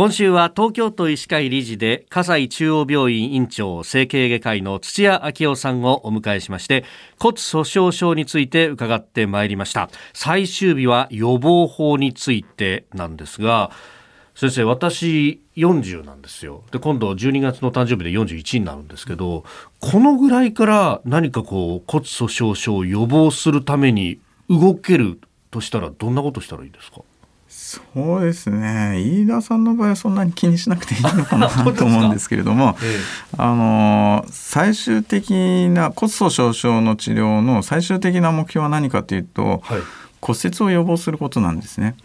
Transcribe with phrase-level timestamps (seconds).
[0.00, 6.86] 今週は東京都医師会理事で葛西中央病院院長整形外科医の土屋昭夫さんをお迎えしまして
[7.18, 9.90] 骨粗鬆症について伺ってまいりました。
[10.14, 13.72] 最終日は予防法についてなんですが
[14.34, 16.64] 先生私40なんですよ。
[16.72, 19.44] で今度12月の誕生日で41になるんですけど
[19.80, 25.20] このぐらいから何かこう骨粗鬆症を予防するために動ける
[25.50, 27.02] としたらどんなことしたらいいですか？
[27.50, 27.80] そ
[28.18, 29.00] うですね。
[29.00, 32.98] 飯田さんの場合はそんなに気にしなくていいのかな と思うんですけれども、ええ、
[33.36, 39.80] あの最終的な骨粗鬆症の治療の最終的な目標は何かというと、はい、
[40.20, 41.96] 骨折を予防することなんですね。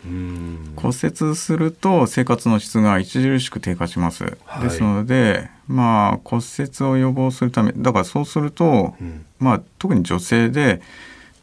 [0.75, 10.81] 骨折すると生活の質が著しく低下します、はい、ですのでまあ骨折を予防するためだからそうすると、うん、まあ特に女性で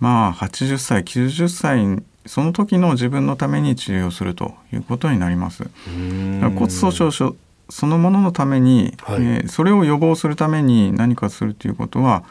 [0.00, 5.64] まあ80歳90歳その時の自分のために治療するということになります。
[6.40, 7.36] 骨粗鬆症
[7.68, 12.22] そのもののために、はい、えー、それを予防するために何かするということは、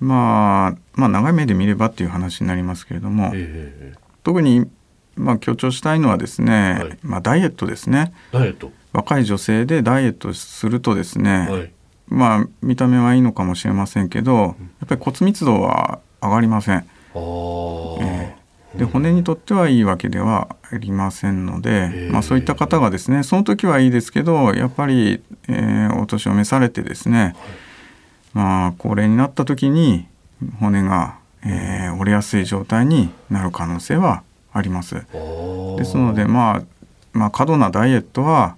[0.00, 4.70] まあ、まあ長い目で見ればっていう話になりますけれども、えー、特に、
[5.16, 8.12] まあ、強調したいのはですね、はい、まあ、ダイエットですね。
[8.32, 8.70] ダイエット。
[8.92, 11.72] 若い女性でダイエットするとですね、はい、
[12.08, 14.50] まあ見た目はいいのかもしれませんけどや
[14.84, 16.86] っぱり骨密度は上がりません。
[18.74, 27.36] えーで骨にとってはいいわけではありませんので、まあ、そういった方がですねその時はいいですけどやっぱり、えー、お年を召されてですね、
[28.32, 30.06] まあ、高齢になった時に
[30.58, 34.22] 骨が、えー、折れやすい状態になる可能性は
[34.52, 34.94] あります。
[34.94, 36.62] ですので、まあ、
[37.12, 38.56] まあ過度なダイエットは、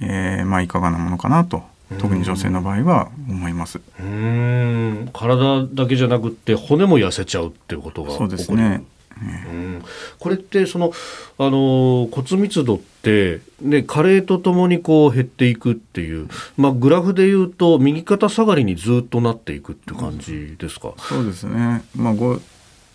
[0.00, 1.62] えーまあ、いかがなものかなと
[1.98, 3.80] 特に女性の場合は思います。
[4.00, 5.10] うん。
[5.12, 8.84] 体だけじゃなくって骨も痩せちゃうっていうことがそうですね
[9.22, 9.84] うん、
[10.18, 10.92] これってその
[11.38, 22.40] あの骨密度って、ね、加齢とともにこう減っていくっていう、まあ、グラフでいうと右肩下がりにずっとなっていくって感じですか、そうですね、まあ、ご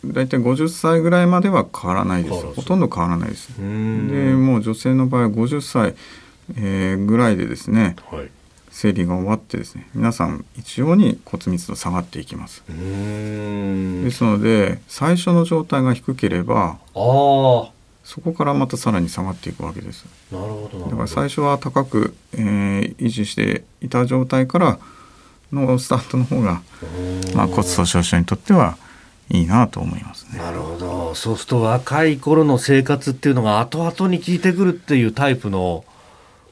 [0.03, 2.45] 大体50歳ぐらいまでは変わらないです。
[2.53, 3.49] ほとんど変わらないです。
[3.57, 5.95] でもう女性の場合は50歳、
[6.57, 8.29] えー、ぐらいでですね、はい
[8.75, 12.61] 生理が終わってですね皆さん一様に骨密度下がっていきます。
[12.67, 17.71] ですので最初の状態が低ければそ
[18.21, 20.05] こからまたさらに下がっていくわけです。
[20.29, 24.79] なるほどだから最初は高く、えー、維持していた状態から
[25.53, 26.61] のスタートの方が、
[27.33, 28.77] まあ、骨粗鬆症にとっては
[29.29, 30.37] いいなと思いますね。
[30.37, 31.15] なるほど。
[31.15, 35.85] そうすると若い頃の生活っていうのが後々に効いてくるっていうタイプの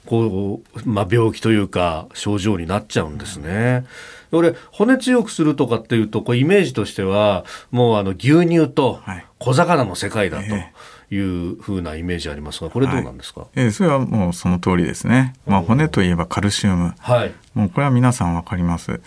[0.05, 3.85] こう、まあ、病気というか症状になっちゃうんですね。
[4.31, 8.99] 俺骨強くするとかっていうとこうイメージとしてはもうあの牛乳と
[9.37, 15.33] 小魚の世界だというふうなイメージありますがこれどうなんですか、はい、えー、それはもうその通りですね。
[15.45, 19.01] まあ、骨といえばカルシウム、はい、もうこれは皆さんわかります。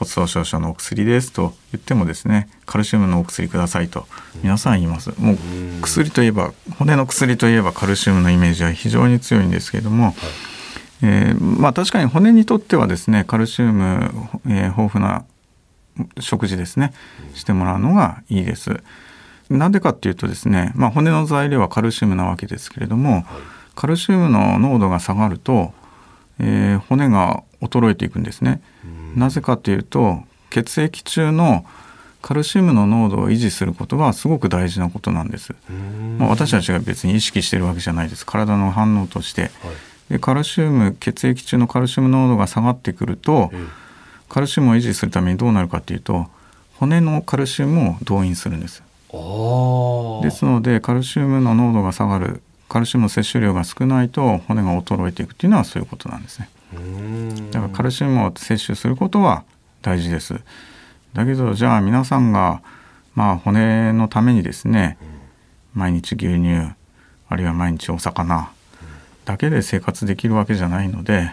[0.00, 4.06] 骨粗鬆症のお薬ですと言ってもですねカルシウムのお薬くださいと
[4.42, 5.10] 皆さん言います。
[5.20, 5.36] もう
[5.82, 10.14] 薬といえば骨の薬といえばカルシウムのイメージは非常に強いんですけれども、はい、
[11.02, 14.10] えー、まあ、確かに骨にとってはですねカルシウム、
[14.46, 15.26] えー、豊富な
[16.18, 16.94] 食事ですね
[17.34, 18.82] してもらうのがいいです。
[19.50, 23.24] なんでかっていうとですね、まあ、骨の材料はカルシウムなわけですけれども、はい、
[23.74, 25.74] カルシウムの濃度が下がると、
[26.38, 28.62] えー、骨が衰えていくんですね。
[29.16, 31.64] なぜかというと血液中の
[32.22, 35.54] カルシウムの濃度を維持することがすごく大事なことなんです。
[36.18, 38.26] まあ、私たちが別に意識してるわけじゃないです。
[38.26, 39.42] 体の反応として。
[39.42, 39.50] はい、
[40.10, 43.50] でカルシウム血液中のカルシウム濃度が下がってくると、
[44.28, 46.28] カルシウムを維持するためにどうなるかというと
[46.76, 48.82] 骨のカルシウムを動員するんです。
[50.22, 56.48] ですのでカルシウムの濃度が下がるカルシウムの摂取量が少ないと骨が衰えていくっていうのはそういうことなんですね。
[57.80, 59.42] カルシウムを摂取することは
[59.80, 60.38] 大事です。
[61.14, 62.60] だけどじゃあ皆さんが
[63.14, 64.98] まあ骨のためにですね、
[65.72, 66.74] 毎日牛乳
[67.30, 68.50] あるいは毎日お魚
[69.24, 71.30] だけで生活できるわけじゃないので、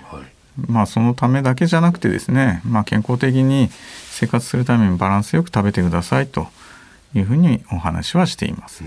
[0.70, 3.70] まあそのためだけじゃなくてですね、まあ、健康的に
[4.10, 6.48] 生活するためにバランスよく食べてくださいと
[7.14, 8.86] いうふうにお話はしています。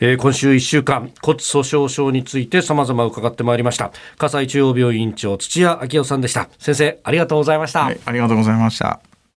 [0.00, 3.92] えー、今週1週間骨粗鬆症について様々伺ってまいりました。
[4.18, 6.48] 葛西中央病院長土屋昭夫さんでした。
[6.58, 9.15] 先生ありがとうございました、はい、ありがとうございました。